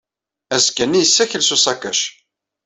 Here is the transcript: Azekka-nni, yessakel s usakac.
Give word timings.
Azekka-nni, 0.55 0.99
yessakel 1.01 1.41
s 1.45 1.51
usakac. 1.55 1.99